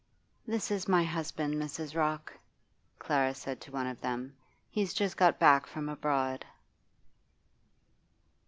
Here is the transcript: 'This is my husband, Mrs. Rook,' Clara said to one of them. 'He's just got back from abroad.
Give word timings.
'This 0.47 0.71
is 0.71 0.87
my 0.87 1.03
husband, 1.03 1.53
Mrs. 1.53 1.93
Rook,' 1.95 2.35
Clara 2.97 3.35
said 3.35 3.61
to 3.61 3.71
one 3.71 3.85
of 3.85 4.01
them. 4.01 4.35
'He's 4.71 4.95
just 4.95 5.15
got 5.15 5.37
back 5.37 5.67
from 5.67 5.87
abroad. 5.89 6.43